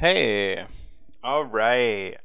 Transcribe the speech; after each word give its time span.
Hey. 0.00 0.64
All 1.22 1.44
right. 1.44 2.16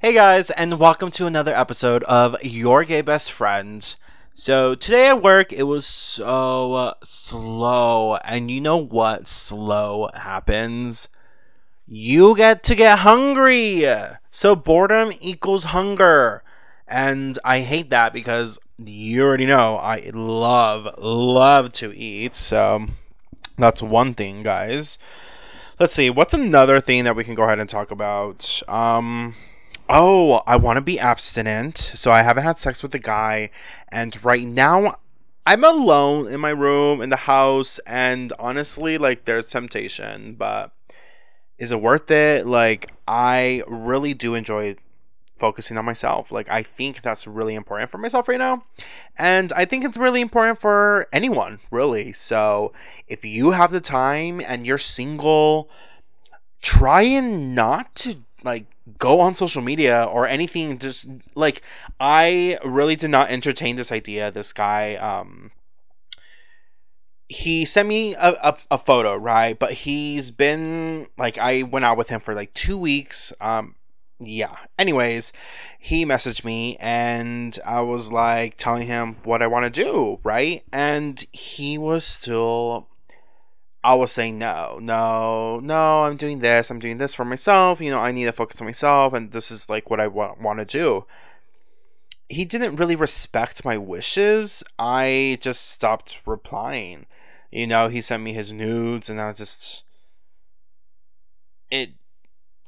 Hey 0.00 0.14
guys, 0.14 0.52
and 0.52 0.78
welcome 0.78 1.10
to 1.10 1.26
another 1.26 1.52
episode 1.52 2.04
of 2.04 2.36
Your 2.44 2.84
Gay 2.84 3.00
Best 3.00 3.32
Friend. 3.32 3.96
So 4.34 4.76
today 4.76 5.08
at 5.08 5.20
work, 5.20 5.52
it 5.52 5.64
was 5.64 5.84
so 5.84 6.94
slow, 7.02 8.18
and 8.18 8.52
you 8.52 8.60
know 8.60 8.76
what 8.76 9.26
slow 9.26 10.08
happens? 10.14 11.08
You 11.88 12.36
get 12.36 12.62
to 12.62 12.76
get 12.76 13.00
hungry. 13.00 13.84
So 14.30 14.54
boredom 14.54 15.10
equals 15.20 15.64
hunger. 15.64 16.44
And 16.86 17.36
I 17.44 17.62
hate 17.62 17.90
that 17.90 18.12
because 18.12 18.60
you 18.78 19.24
already 19.24 19.46
know 19.46 19.74
I 19.74 20.08
love, 20.14 20.94
love 20.98 21.72
to 21.72 21.92
eat. 21.92 22.32
So 22.34 22.86
that's 23.56 23.82
one 23.82 24.14
thing, 24.14 24.44
guys. 24.44 25.00
Let's 25.80 25.94
see. 25.94 26.10
What's 26.10 26.34
another 26.34 26.80
thing 26.80 27.04
that 27.04 27.14
we 27.14 27.22
can 27.22 27.36
go 27.36 27.44
ahead 27.44 27.60
and 27.60 27.70
talk 27.70 27.92
about? 27.92 28.60
Um, 28.66 29.36
oh, 29.88 30.42
I 30.44 30.56
want 30.56 30.76
to 30.78 30.80
be 30.80 30.98
abstinent. 30.98 31.78
So 31.78 32.10
I 32.10 32.22
haven't 32.22 32.42
had 32.42 32.58
sex 32.58 32.82
with 32.82 32.92
a 32.96 32.98
guy. 32.98 33.50
And 33.92 34.24
right 34.24 34.44
now, 34.44 34.96
I'm 35.46 35.62
alone 35.62 36.32
in 36.32 36.40
my 36.40 36.50
room, 36.50 37.00
in 37.00 37.10
the 37.10 37.16
house. 37.16 37.78
And 37.86 38.32
honestly, 38.40 38.98
like, 38.98 39.24
there's 39.24 39.46
temptation. 39.46 40.34
But 40.34 40.72
is 41.58 41.70
it 41.70 41.80
worth 41.80 42.10
it? 42.10 42.44
Like, 42.44 42.92
I 43.06 43.62
really 43.68 44.14
do 44.14 44.34
enjoy 44.34 44.74
focusing 45.38 45.78
on 45.78 45.84
myself. 45.84 46.32
Like 46.32 46.48
I 46.50 46.62
think 46.62 47.02
that's 47.02 47.26
really 47.26 47.54
important 47.54 47.90
for 47.90 47.98
myself 47.98 48.28
right 48.28 48.38
now. 48.38 48.64
And 49.16 49.52
I 49.54 49.64
think 49.64 49.84
it's 49.84 49.98
really 49.98 50.20
important 50.20 50.60
for 50.60 51.06
anyone, 51.12 51.60
really. 51.70 52.12
So, 52.12 52.72
if 53.06 53.24
you 53.24 53.52
have 53.52 53.70
the 53.70 53.80
time 53.80 54.40
and 54.40 54.66
you're 54.66 54.78
single, 54.78 55.68
try 56.60 57.02
and 57.02 57.54
not 57.54 57.94
to 57.96 58.16
like 58.44 58.66
go 58.98 59.20
on 59.20 59.34
social 59.34 59.62
media 59.62 60.04
or 60.04 60.26
anything 60.26 60.78
just 60.78 61.08
like 61.34 61.62
I 62.00 62.58
really 62.64 62.96
did 62.96 63.10
not 63.10 63.30
entertain 63.30 63.76
this 63.76 63.92
idea. 63.92 64.30
This 64.30 64.52
guy 64.52 64.96
um 64.96 65.50
he 67.28 67.64
sent 67.64 67.88
me 67.88 68.14
a, 68.14 68.34
a, 68.42 68.56
a, 68.70 68.78
photo 68.78 69.14
right 69.14 69.58
but 69.58 69.72
he's 69.72 70.30
been 70.30 71.06
like 71.18 71.36
i 71.36 71.62
went 71.62 71.84
out 71.84 71.98
with 71.98 72.08
him 72.08 72.20
for 72.20 72.34
like 72.34 72.52
two 72.54 72.78
weeks 72.78 73.34
um 73.40 73.74
yeah. 74.20 74.56
Anyways, 74.78 75.32
he 75.78 76.04
messaged 76.04 76.44
me 76.44 76.76
and 76.80 77.58
I 77.64 77.82
was 77.82 78.10
like 78.12 78.56
telling 78.56 78.86
him 78.86 79.16
what 79.24 79.42
I 79.42 79.46
want 79.46 79.64
to 79.64 79.70
do, 79.70 80.18
right? 80.24 80.64
And 80.72 81.24
he 81.32 81.78
was 81.78 82.04
still 82.04 82.88
I 83.84 83.94
was 83.94 84.10
saying 84.10 84.38
no, 84.38 84.78
no, 84.82 85.60
no, 85.60 86.02
I'm 86.02 86.16
doing 86.16 86.40
this, 86.40 86.70
I'm 86.70 86.80
doing 86.80 86.98
this 86.98 87.14
for 87.14 87.24
myself, 87.24 87.80
you 87.80 87.90
know, 87.90 88.00
I 88.00 88.10
need 88.10 88.24
to 88.24 88.32
focus 88.32 88.60
on 88.60 88.66
myself 88.66 89.12
and 89.12 89.30
this 89.30 89.50
is 89.52 89.68
like 89.68 89.88
what 89.88 90.00
I 90.00 90.08
wa- 90.08 90.34
want 90.40 90.58
to 90.58 90.64
do. 90.64 91.06
He 92.28 92.44
didn't 92.44 92.76
really 92.76 92.96
respect 92.96 93.64
my 93.64 93.78
wishes. 93.78 94.62
I 94.78 95.38
just 95.40 95.70
stopped 95.70 96.20
replying. 96.26 97.06
You 97.50 97.66
know, 97.66 97.88
he 97.88 98.00
sent 98.02 98.22
me 98.22 98.32
his 98.32 98.52
nudes 98.52 99.08
and 99.08 99.20
I 99.20 99.32
just 99.32 99.84
it 101.70 101.92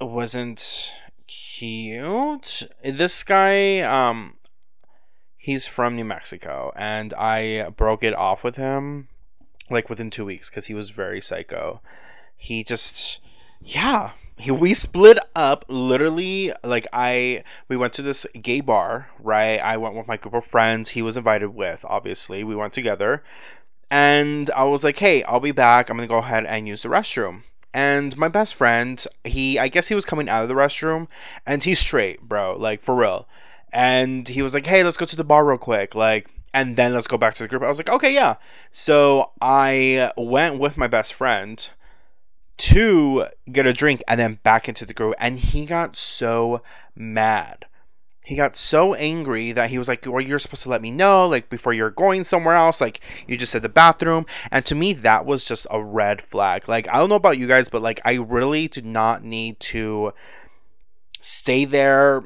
wasn't 0.00 0.92
cute. 1.60 2.62
This 2.82 3.22
guy, 3.22 3.80
um, 3.80 4.36
he's 5.36 5.66
from 5.66 5.94
New 5.94 6.06
Mexico, 6.06 6.72
and 6.74 7.12
I 7.14 7.68
broke 7.76 8.02
it 8.02 8.14
off 8.14 8.42
with 8.42 8.56
him 8.56 9.08
like 9.68 9.90
within 9.90 10.08
two 10.08 10.24
weeks 10.24 10.48
because 10.48 10.66
he 10.66 10.74
was 10.74 10.88
very 10.88 11.20
psycho. 11.20 11.82
He 12.34 12.64
just, 12.64 13.20
yeah, 13.60 14.12
he, 14.38 14.50
we 14.50 14.72
split 14.72 15.18
up 15.36 15.66
literally 15.68 16.50
like 16.64 16.86
i 16.94 17.44
we 17.68 17.76
went 17.76 17.92
to 17.92 18.02
this 18.02 18.26
gay 18.40 18.62
bar 18.62 19.10
right 19.18 19.58
i 19.58 19.76
went 19.76 19.94
with 19.94 20.08
my 20.08 20.16
group 20.16 20.32
of 20.32 20.46
friends 20.46 20.90
he 20.90 21.02
was 21.02 21.16
invited 21.16 21.48
with 21.48 21.84
obviously 21.86 22.42
we 22.42 22.56
went 22.56 22.72
together 22.72 23.22
and 23.90 24.50
i 24.56 24.64
was 24.64 24.82
like 24.82 24.98
hey 24.98 25.22
i'll 25.24 25.40
be 25.40 25.52
back 25.52 25.90
i'm 25.90 25.98
gonna 25.98 26.06
go 26.06 26.18
ahead 26.18 26.46
and 26.46 26.66
use 26.66 26.82
the 26.82 26.88
restroom 26.88 27.42
and 27.72 28.16
my 28.16 28.28
best 28.28 28.54
friend, 28.54 29.04
he 29.24 29.58
I 29.58 29.68
guess 29.68 29.88
he 29.88 29.94
was 29.94 30.04
coming 30.04 30.28
out 30.28 30.42
of 30.42 30.48
the 30.48 30.54
restroom 30.54 31.08
and 31.46 31.62
he's 31.62 31.78
straight, 31.78 32.22
bro, 32.22 32.56
like 32.56 32.82
for 32.82 32.94
real. 32.94 33.28
And 33.72 34.26
he 34.28 34.42
was 34.42 34.54
like, 34.54 34.66
"Hey, 34.66 34.82
let's 34.82 34.96
go 34.96 35.06
to 35.06 35.16
the 35.16 35.24
bar 35.24 35.44
real 35.44 35.58
quick." 35.58 35.94
Like 35.94 36.28
and 36.52 36.76
then 36.76 36.92
let's 36.94 37.06
go 37.06 37.16
back 37.16 37.34
to 37.34 37.44
the 37.44 37.48
group. 37.48 37.62
I 37.62 37.68
was 37.68 37.78
like, 37.78 37.90
"Okay, 37.90 38.12
yeah." 38.12 38.36
So 38.70 39.32
I 39.40 40.12
went 40.16 40.58
with 40.58 40.76
my 40.76 40.88
best 40.88 41.14
friend 41.14 41.70
to 42.58 43.26
get 43.50 43.66
a 43.66 43.72
drink 43.72 44.02
and 44.06 44.20
then 44.20 44.38
back 44.42 44.68
into 44.68 44.84
the 44.84 44.92
group 44.92 45.14
and 45.18 45.38
he 45.38 45.64
got 45.64 45.96
so 45.96 46.60
mad 46.94 47.64
he 48.22 48.36
got 48.36 48.56
so 48.56 48.94
angry 48.94 49.52
that 49.52 49.70
he 49.70 49.78
was 49.78 49.88
like, 49.88 50.04
Well, 50.06 50.20
you're 50.20 50.38
supposed 50.38 50.62
to 50.62 50.68
let 50.68 50.82
me 50.82 50.90
know, 50.90 51.26
like, 51.26 51.48
before 51.48 51.72
you're 51.72 51.90
going 51.90 52.24
somewhere 52.24 52.54
else. 52.54 52.80
Like, 52.80 53.00
you 53.26 53.36
just 53.36 53.52
said 53.52 53.62
the 53.62 53.68
bathroom. 53.68 54.26
And 54.50 54.64
to 54.66 54.74
me, 54.74 54.92
that 54.92 55.24
was 55.26 55.44
just 55.44 55.66
a 55.70 55.82
red 55.82 56.20
flag. 56.20 56.68
Like, 56.68 56.88
I 56.88 56.98
don't 56.98 57.08
know 57.08 57.14
about 57.14 57.38
you 57.38 57.46
guys, 57.46 57.68
but 57.68 57.82
like, 57.82 58.00
I 58.04 58.14
really 58.14 58.68
do 58.68 58.82
not 58.82 59.24
need 59.24 59.58
to 59.60 60.12
stay 61.20 61.64
there 61.64 62.24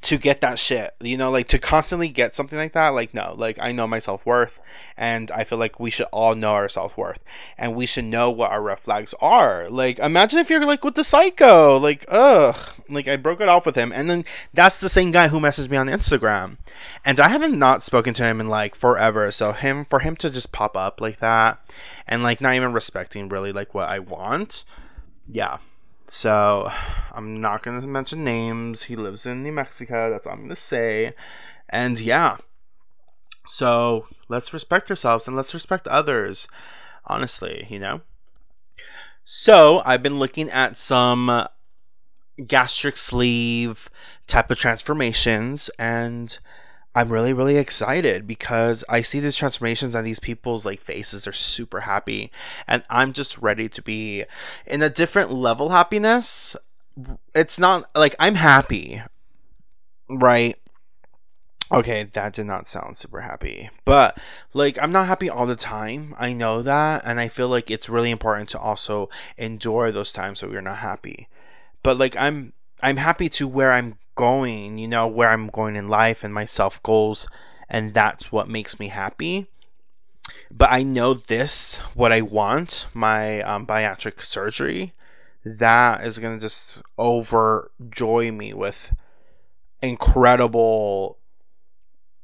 to 0.00 0.16
get 0.16 0.40
that 0.40 0.58
shit 0.58 0.94
you 1.00 1.16
know 1.16 1.30
like 1.30 1.48
to 1.48 1.58
constantly 1.58 2.08
get 2.08 2.34
something 2.34 2.58
like 2.58 2.72
that 2.72 2.90
like 2.90 3.12
no 3.12 3.34
like 3.36 3.58
i 3.60 3.72
know 3.72 3.88
my 3.88 3.98
self-worth 3.98 4.60
and 4.96 5.32
i 5.32 5.42
feel 5.42 5.58
like 5.58 5.80
we 5.80 5.90
should 5.90 6.06
all 6.12 6.36
know 6.36 6.52
our 6.52 6.68
self-worth 6.68 7.22
and 7.58 7.74
we 7.74 7.86
should 7.86 8.04
know 8.04 8.30
what 8.30 8.52
our 8.52 8.62
red 8.62 8.78
flags 8.78 9.14
are. 9.20 9.68
Like 9.68 9.98
imagine 9.98 10.38
if 10.38 10.48
you're 10.48 10.64
like 10.64 10.84
with 10.84 10.94
the 10.94 11.02
psycho 11.02 11.76
like 11.76 12.04
ugh 12.08 12.56
like 12.88 13.08
i 13.08 13.16
broke 13.16 13.40
it 13.40 13.48
off 13.48 13.66
with 13.66 13.74
him 13.74 13.90
and 13.92 14.08
then 14.08 14.24
that's 14.54 14.78
the 14.78 14.88
same 14.88 15.10
guy 15.10 15.28
who 15.28 15.40
messaged 15.40 15.70
me 15.70 15.76
on 15.76 15.88
instagram 15.88 16.56
and 17.04 17.18
i 17.18 17.28
haven't 17.28 17.58
not 17.58 17.82
spoken 17.82 18.14
to 18.14 18.24
him 18.24 18.40
in 18.40 18.48
like 18.48 18.74
forever 18.74 19.30
so 19.30 19.52
him 19.52 19.84
for 19.84 20.00
him 20.00 20.14
to 20.16 20.30
just 20.30 20.52
pop 20.52 20.76
up 20.76 21.00
like 21.00 21.18
that 21.18 21.58
and 22.06 22.22
like 22.22 22.40
not 22.40 22.54
even 22.54 22.72
respecting 22.72 23.28
really 23.28 23.52
like 23.52 23.74
what 23.74 23.88
i 23.88 23.98
want 23.98 24.64
yeah 25.26 25.58
so 26.10 26.70
I'm 27.12 27.40
not 27.40 27.62
going 27.62 27.80
to 27.80 27.86
mention 27.86 28.24
names. 28.24 28.84
He 28.84 28.96
lives 28.96 29.24
in 29.24 29.42
New 29.42 29.52
Mexico. 29.52 30.10
That's 30.10 30.26
all 30.26 30.34
I'm 30.34 30.40
going 30.40 30.50
to 30.50 30.56
say. 30.56 31.14
And 31.68 31.98
yeah. 32.00 32.38
So 33.46 34.06
let's 34.28 34.52
respect 34.52 34.90
ourselves 34.90 35.26
and 35.26 35.36
let's 35.36 35.54
respect 35.54 35.86
others. 35.88 36.48
Honestly, 37.06 37.66
you 37.70 37.78
know? 37.78 38.02
So 39.24 39.82
I've 39.84 40.02
been 40.02 40.18
looking 40.18 40.50
at 40.50 40.76
some 40.76 41.46
gastric 42.46 42.96
sleeve 42.96 43.88
type 44.26 44.50
of 44.50 44.58
transformations 44.58 45.70
and 45.78 46.38
I'm 46.94 47.12
really, 47.12 47.32
really 47.32 47.56
excited 47.56 48.26
because 48.26 48.84
I 48.88 49.02
see 49.02 49.20
these 49.20 49.36
transformations 49.36 49.94
and 49.94 50.06
these 50.06 50.18
people's 50.18 50.66
like 50.66 50.80
faces 50.80 51.26
are 51.26 51.32
super 51.32 51.80
happy. 51.80 52.32
And 52.66 52.82
I'm 52.90 53.12
just 53.12 53.38
ready 53.38 53.68
to 53.68 53.82
be 53.82 54.24
in 54.66 54.82
a 54.82 54.90
different 54.90 55.32
level 55.32 55.68
happiness. 55.68 56.56
It's 57.34 57.58
not 57.58 57.88
like 57.94 58.16
I'm 58.18 58.34
happy, 58.34 59.02
right? 60.08 60.56
Okay, 61.72 62.02
that 62.02 62.32
did 62.32 62.46
not 62.46 62.66
sound 62.66 62.96
super 62.96 63.20
happy. 63.20 63.70
But 63.84 64.18
like 64.52 64.76
I'm 64.82 64.90
not 64.90 65.06
happy 65.06 65.30
all 65.30 65.46
the 65.46 65.54
time. 65.54 66.16
I 66.18 66.32
know 66.32 66.60
that 66.62 67.02
and 67.04 67.20
I 67.20 67.28
feel 67.28 67.46
like 67.46 67.70
it's 67.70 67.88
really 67.88 68.10
important 68.10 68.48
to 68.50 68.58
also 68.58 69.08
endure 69.38 69.92
those 69.92 70.12
times 70.12 70.40
that 70.40 70.50
we're 70.50 70.60
not 70.60 70.78
happy. 70.78 71.28
But 71.84 71.98
like 71.98 72.16
I'm 72.16 72.52
I'm 72.82 72.96
happy 72.96 73.28
to 73.30 73.48
where 73.48 73.72
I'm 73.72 73.98
going, 74.14 74.78
you 74.78 74.88
know, 74.88 75.06
where 75.06 75.30
I'm 75.30 75.48
going 75.48 75.76
in 75.76 75.88
life 75.88 76.24
and 76.24 76.32
my 76.32 76.44
self 76.44 76.82
goals, 76.82 77.26
and 77.68 77.94
that's 77.94 78.32
what 78.32 78.48
makes 78.48 78.78
me 78.78 78.88
happy. 78.88 79.48
But 80.50 80.70
I 80.72 80.82
know 80.82 81.14
this, 81.14 81.78
what 81.94 82.12
I 82.12 82.22
want, 82.22 82.86
my 82.92 83.40
um, 83.42 83.66
bariatric 83.66 84.24
surgery, 84.24 84.92
that 85.44 86.04
is 86.04 86.18
going 86.18 86.36
to 86.36 86.40
just 86.40 86.82
overjoy 86.98 88.36
me 88.36 88.52
with 88.52 88.92
incredible 89.82 91.18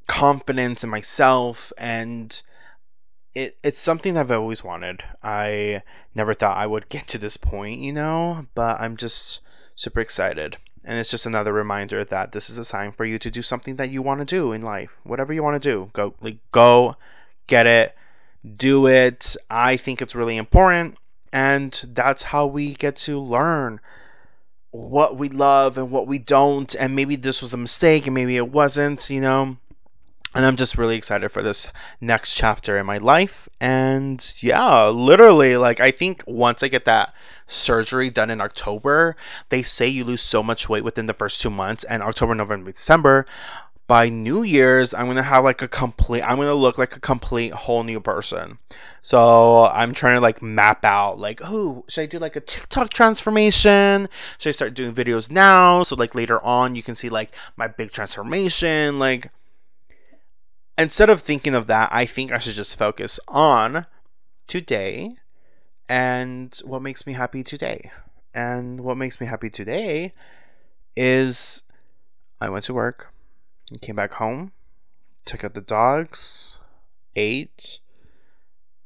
confidence 0.06 0.84
in 0.84 0.90
myself 0.90 1.72
and 1.78 2.42
it, 3.34 3.56
it's 3.62 3.80
something 3.80 4.16
I've 4.16 4.30
always 4.30 4.64
wanted. 4.64 5.04
I 5.22 5.82
never 6.14 6.32
thought 6.32 6.56
I 6.56 6.66
would 6.66 6.88
get 6.88 7.06
to 7.08 7.18
this 7.18 7.36
point, 7.36 7.80
you 7.80 7.92
know, 7.92 8.46
but 8.54 8.80
I'm 8.80 8.96
just 8.96 9.40
super 9.76 10.00
excited. 10.00 10.56
And 10.84 10.98
it's 10.98 11.10
just 11.10 11.26
another 11.26 11.52
reminder 11.52 12.04
that 12.04 12.32
this 12.32 12.48
is 12.48 12.58
a 12.58 12.64
sign 12.64 12.92
for 12.92 13.04
you 13.04 13.18
to 13.18 13.30
do 13.30 13.42
something 13.42 13.76
that 13.76 13.90
you 13.90 14.02
want 14.02 14.20
to 14.20 14.24
do 14.24 14.52
in 14.52 14.62
life. 14.62 14.90
Whatever 15.04 15.32
you 15.32 15.42
want 15.42 15.60
to 15.60 15.68
do, 15.68 15.90
go 15.92 16.14
like 16.20 16.38
go 16.50 16.96
get 17.46 17.66
it, 17.66 17.94
do 18.56 18.86
it. 18.86 19.36
I 19.50 19.76
think 19.76 20.00
it's 20.00 20.14
really 20.14 20.36
important 20.36 20.96
and 21.32 21.72
that's 21.92 22.24
how 22.24 22.46
we 22.46 22.74
get 22.74 22.96
to 22.96 23.18
learn 23.18 23.80
what 24.70 25.16
we 25.16 25.28
love 25.28 25.76
and 25.76 25.90
what 25.90 26.06
we 26.06 26.18
don't 26.18 26.74
and 26.76 26.94
maybe 26.94 27.16
this 27.16 27.42
was 27.42 27.52
a 27.52 27.58
mistake 27.58 28.06
and 28.06 28.14
maybe 28.14 28.36
it 28.36 28.50
wasn't, 28.50 29.10
you 29.10 29.20
know. 29.20 29.56
And 30.36 30.44
I'm 30.44 30.56
just 30.56 30.78
really 30.78 30.96
excited 30.96 31.30
for 31.30 31.42
this 31.42 31.72
next 32.00 32.34
chapter 32.34 32.78
in 32.78 32.86
my 32.86 32.98
life 32.98 33.48
and 33.60 34.34
yeah, 34.38 34.86
literally 34.86 35.56
like 35.56 35.80
I 35.80 35.90
think 35.90 36.22
once 36.28 36.62
I 36.62 36.68
get 36.68 36.84
that 36.84 37.12
surgery 37.46 38.10
done 38.10 38.30
in 38.30 38.40
October, 38.40 39.16
they 39.48 39.62
say 39.62 39.86
you 39.86 40.04
lose 40.04 40.22
so 40.22 40.42
much 40.42 40.68
weight 40.68 40.84
within 40.84 41.06
the 41.06 41.14
first 41.14 41.40
two 41.40 41.50
months, 41.50 41.84
and 41.84 42.02
October, 42.02 42.34
November, 42.34 42.72
December. 42.72 43.26
By 43.88 44.08
New 44.08 44.42
Year's, 44.42 44.92
I'm 44.92 45.06
gonna 45.06 45.22
have 45.22 45.44
like 45.44 45.62
a 45.62 45.68
complete. 45.68 46.22
I'm 46.22 46.38
gonna 46.38 46.54
look 46.54 46.76
like 46.76 46.96
a 46.96 47.00
complete 47.00 47.52
whole 47.52 47.84
new 47.84 48.00
person. 48.00 48.58
So 49.00 49.66
I'm 49.66 49.94
trying 49.94 50.16
to 50.16 50.20
like 50.20 50.42
map 50.42 50.84
out 50.84 51.20
like, 51.20 51.40
oh, 51.44 51.84
should 51.86 52.02
I 52.02 52.06
do 52.06 52.18
like 52.18 52.34
a 52.34 52.40
TikTok 52.40 52.90
transformation? 52.90 54.08
Should 54.38 54.48
I 54.48 54.52
start 54.52 54.74
doing 54.74 54.92
videos 54.92 55.30
now? 55.30 55.84
So 55.84 55.94
like 55.94 56.16
later 56.16 56.42
on, 56.42 56.74
you 56.74 56.82
can 56.82 56.96
see 56.96 57.08
like 57.08 57.32
my 57.56 57.68
big 57.68 57.92
transformation. 57.92 58.98
Like 58.98 59.30
instead 60.76 61.08
of 61.08 61.22
thinking 61.22 61.54
of 61.54 61.68
that, 61.68 61.88
I 61.92 62.06
think 62.06 62.32
I 62.32 62.38
should 62.38 62.54
just 62.56 62.76
focus 62.76 63.20
on 63.28 63.86
today 64.48 65.16
and 65.88 66.56
what 66.64 66.82
makes 66.82 67.06
me 67.06 67.12
happy 67.12 67.42
today. 67.42 67.90
And 68.34 68.80
what 68.80 68.98
makes 68.98 69.20
me 69.20 69.26
happy 69.26 69.48
today 69.48 70.12
is 70.94 71.62
I 72.40 72.50
went 72.50 72.64
to 72.64 72.74
work, 72.74 73.12
came 73.80 73.96
back 73.96 74.14
home, 74.14 74.52
took 75.24 75.42
out 75.42 75.54
the 75.54 75.60
dogs, 75.60 76.60
ate, 77.14 77.80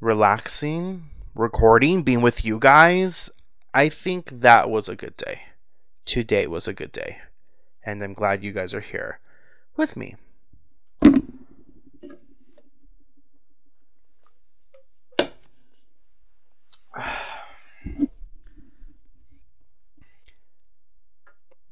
relaxing, 0.01 1.11
recording, 1.35 2.03
being 2.03 2.23
with 2.23 2.45
you 2.45 2.59
guys. 2.59 3.31
I 3.75 3.89
think 3.89 4.41
that 4.41 4.71
was 4.71 4.89
a 4.89 4.97
good 4.97 5.17
day. 5.17 5.43
Today 6.05 6.47
was 6.47 6.69
a 6.69 6.73
good 6.73 6.93
day. 6.93 7.19
And 7.85 8.03
I'm 8.03 8.15
glad 8.15 8.45
you 8.45 8.53
guys 8.53 8.75
are 8.75 8.81
here 8.81 9.19
with 9.77 9.97
me. 9.97 10.17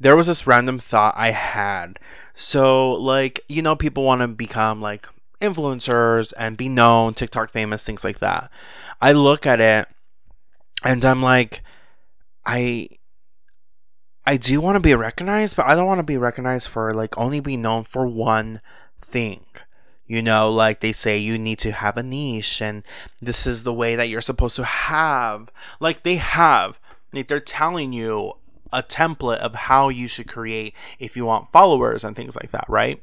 There 0.00 0.16
was 0.16 0.26
this 0.26 0.46
random 0.46 0.78
thought 0.78 1.14
I 1.16 1.30
had. 1.30 1.98
So, 2.34 2.92
like, 2.92 3.40
you 3.48 3.62
know, 3.62 3.74
people 3.74 4.04
want 4.04 4.22
to 4.22 4.28
become 4.28 4.80
like 4.80 5.08
influencers 5.40 6.32
and 6.36 6.56
be 6.56 6.68
known, 6.68 7.14
TikTok 7.14 7.50
famous, 7.50 7.84
things 7.84 8.04
like 8.04 8.18
that. 8.20 8.50
I 9.00 9.12
look 9.12 9.46
at 9.46 9.60
it 9.60 9.88
and 10.84 11.04
I'm 11.04 11.22
like, 11.22 11.62
I 12.46 12.88
I 14.26 14.36
do 14.36 14.60
want 14.60 14.76
to 14.76 14.80
be 14.80 14.94
recognized, 14.94 15.56
but 15.56 15.66
I 15.66 15.74
don't 15.74 15.86
want 15.86 16.00
to 16.00 16.04
be 16.04 16.18
recognized 16.18 16.68
for 16.68 16.92
like 16.92 17.16
only 17.16 17.40
be 17.40 17.56
known 17.56 17.84
for 17.84 18.06
one 18.06 18.60
thing. 19.00 19.44
You 20.06 20.22
know, 20.22 20.50
like 20.50 20.80
they 20.80 20.92
say 20.92 21.18
you 21.18 21.38
need 21.38 21.58
to 21.60 21.72
have 21.72 21.96
a 21.96 22.02
niche 22.02 22.62
and 22.62 22.82
this 23.20 23.46
is 23.46 23.64
the 23.64 23.74
way 23.74 23.96
that 23.96 24.08
you're 24.08 24.20
supposed 24.20 24.56
to 24.56 24.64
have. 24.64 25.50
Like 25.80 26.02
they 26.02 26.16
have. 26.16 26.78
Like 27.12 27.28
they're 27.28 27.40
telling 27.40 27.92
you 27.92 28.34
a 28.72 28.82
template 28.82 29.38
of 29.38 29.54
how 29.54 29.88
you 29.88 30.08
should 30.08 30.28
create 30.28 30.74
if 30.98 31.16
you 31.16 31.24
want 31.24 31.52
followers 31.52 32.04
and 32.04 32.16
things 32.16 32.36
like 32.36 32.50
that, 32.52 32.66
right? 32.68 33.02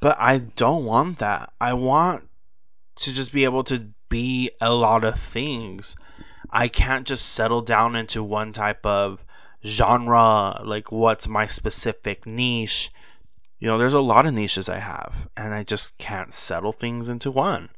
But 0.00 0.16
I 0.18 0.38
don't 0.38 0.84
want 0.84 1.18
that. 1.18 1.52
I 1.60 1.74
want 1.74 2.28
to 2.96 3.12
just 3.12 3.32
be 3.32 3.44
able 3.44 3.64
to 3.64 3.90
be 4.08 4.50
a 4.60 4.74
lot 4.74 5.04
of 5.04 5.18
things. 5.18 5.96
I 6.50 6.68
can't 6.68 7.06
just 7.06 7.32
settle 7.32 7.62
down 7.62 7.96
into 7.96 8.22
one 8.22 8.52
type 8.52 8.84
of 8.84 9.24
genre, 9.64 10.60
like 10.64 10.92
what's 10.92 11.28
my 11.28 11.46
specific 11.46 12.26
niche. 12.26 12.90
You 13.58 13.68
know, 13.68 13.78
there's 13.78 13.94
a 13.94 14.00
lot 14.00 14.26
of 14.26 14.34
niches 14.34 14.68
I 14.68 14.80
have, 14.80 15.28
and 15.36 15.54
I 15.54 15.62
just 15.62 15.96
can't 15.98 16.34
settle 16.34 16.72
things 16.72 17.08
into 17.08 17.30
one. 17.30 17.70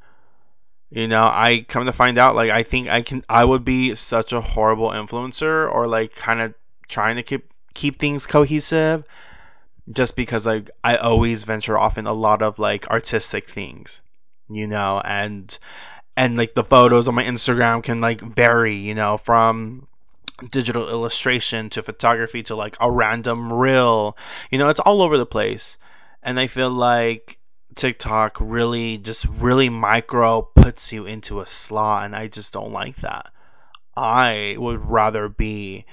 You 0.95 1.09
know, 1.09 1.25
I 1.25 1.67
come 1.69 1.87
to 1.87 1.93
find 1.93 2.19
out, 2.19 2.37
like, 2.37 2.51
I 2.51 2.63
think 2.63 2.89
I 2.89 3.03
can, 3.03 3.25
I 3.29 3.45
would 3.45 3.65
be 3.65 3.97
such 3.97 4.33
a 4.33 4.41
horrible 4.41 4.91
influencer 4.91 5.69
or 5.69 5.89
like 5.89 6.15
kind 6.15 6.41
of 6.41 6.55
trying 6.89 7.17
to 7.17 7.23
keep 7.25 7.51
keep 7.75 7.99
things 7.99 8.27
cohesive 8.29 9.03
just 9.91 10.15
because 10.15 10.47
like 10.47 10.71
I 10.85 10.97
always 10.97 11.43
venture 11.43 11.77
off 11.77 11.99
in 11.99 12.07
a 12.07 12.13
lot 12.13 12.43
of 12.43 12.61
like 12.61 12.89
artistic 12.89 13.49
things, 13.49 14.03
you 14.49 14.69
know, 14.69 15.03
and 15.05 15.59
and 16.17 16.37
like 16.37 16.55
the 16.55 16.63
photos 16.63 17.09
on 17.09 17.17
my 17.17 17.25
Instagram 17.25 17.83
can 17.83 18.01
like 18.01 18.21
vary, 18.21 18.77
you 18.77 18.95
know, 18.95 19.17
from 19.17 19.89
digital 20.51 20.89
illustration 20.89 21.71
to 21.71 21.83
photography 21.83 22.43
to 22.45 22.55
like 22.55 22.77
a 22.81 22.89
random 22.89 23.53
reel. 23.53 24.17
You 24.49 24.59
know, 24.59 24.69
it's 24.69 24.81
all 24.81 25.03
over 25.03 25.19
the 25.19 25.27
place. 25.27 25.77
And 26.23 26.39
I 26.39 26.47
feel 26.47 26.71
like 26.71 27.39
TikTok 27.75 28.39
really 28.41 28.99
just 28.99 29.27
really 29.27 29.69
micro 29.69 30.43
puts 30.43 30.93
you 30.93 31.07
into 31.07 31.41
a 31.41 31.47
slot 31.47 32.05
and 32.05 32.17
I 32.17 32.29
just 32.29 32.53
don't 32.53 32.73
like 32.73 32.97
that. 32.97 33.31
I 33.97 34.57
would 34.59 34.85
rather 34.89 35.29
be 35.29 35.85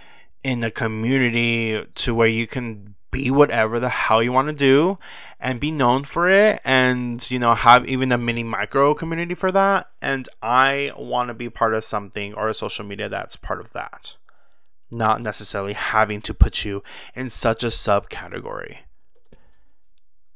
in 0.43 0.63
a 0.63 0.71
community 0.71 1.85
to 1.95 2.15
where 2.15 2.27
you 2.27 2.47
can 2.47 2.95
be 3.11 3.29
whatever 3.29 3.79
the 3.79 3.89
hell 3.89 4.23
you 4.23 4.31
want 4.31 4.47
to 4.47 4.53
do 4.53 4.97
and 5.39 5.59
be 5.59 5.71
known 5.71 6.03
for 6.03 6.29
it 6.29 6.59
and 6.63 7.29
you 7.29 7.37
know 7.37 7.53
have 7.53 7.85
even 7.87 8.11
a 8.11 8.17
mini 8.17 8.43
micro 8.43 8.93
community 8.93 9.35
for 9.35 9.51
that 9.51 9.89
and 10.01 10.29
I 10.41 10.91
want 10.97 11.27
to 11.27 11.33
be 11.33 11.49
part 11.49 11.73
of 11.73 11.83
something 11.83 12.33
or 12.33 12.47
a 12.47 12.53
social 12.53 12.85
media 12.85 13.09
that's 13.09 13.35
part 13.35 13.59
of 13.59 13.71
that. 13.73 14.15
Not 14.89 15.21
necessarily 15.21 15.73
having 15.73 16.21
to 16.21 16.33
put 16.33 16.65
you 16.65 16.83
in 17.15 17.29
such 17.29 17.63
a 17.63 17.67
subcategory. 17.67 18.79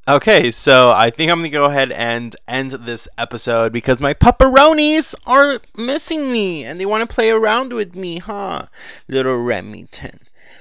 Okay, 0.08 0.52
so 0.52 0.92
I 0.92 1.10
think 1.10 1.32
I'm 1.32 1.40
gonna 1.40 1.50
go 1.50 1.66
ahead 1.66 1.92
and 1.92 2.36
end 2.48 2.74
this 2.74 3.08
episode 3.18 3.74
because 3.74 4.00
my 4.00 4.14
pepperonis 4.14 5.16
are 5.26 5.60
missing 5.76 6.32
me 6.32 6.64
and 6.64 6.80
they 6.80 6.86
want 6.86 7.10
to 7.10 7.12
play 7.12 7.32
around 7.32 7.74
with 7.74 7.96
me, 7.96 8.20
huh? 8.20 8.68
Little 9.08 9.38
Remington, 9.38 10.20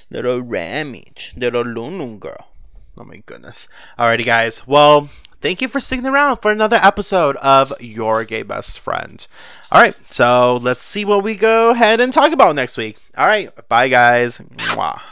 little 0.08 0.40
Ramage, 0.40 1.34
little 1.36 1.62
Lulu 1.62 2.16
girl. 2.16 2.48
Oh 2.96 3.04
my 3.04 3.18
goodness. 3.26 3.68
Alrighty, 3.98 4.24
guys. 4.24 4.66
Well, 4.66 5.10
thank 5.42 5.60
you 5.60 5.68
for 5.68 5.78
sticking 5.78 6.06
around 6.06 6.38
for 6.38 6.50
another 6.50 6.80
episode 6.82 7.36
of 7.36 7.70
Your 7.82 8.24
Gay 8.24 8.44
Best 8.44 8.80
Friend. 8.80 9.26
Alright, 9.70 10.10
so 10.10 10.58
let's 10.62 10.82
see 10.82 11.04
what 11.04 11.22
we 11.22 11.34
go 11.34 11.72
ahead 11.72 12.00
and 12.00 12.14
talk 12.14 12.32
about 12.32 12.56
next 12.56 12.78
week. 12.78 12.96
Alright, 13.18 13.68
bye, 13.68 13.88
guys. 13.88 14.38
Mwah. 14.38 15.02